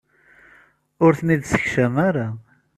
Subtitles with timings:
[1.05, 2.27] Ur ten-id-ssekcam ara.